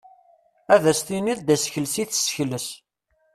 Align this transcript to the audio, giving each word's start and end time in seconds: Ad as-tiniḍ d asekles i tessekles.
Ad 0.73 0.83
as-tiniḍ 0.91 1.39
d 1.41 1.49
asekles 1.55 1.95
i 2.03 2.05
tessekles. 2.09 2.67